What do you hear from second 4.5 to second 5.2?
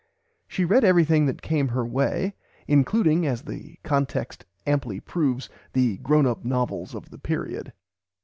amply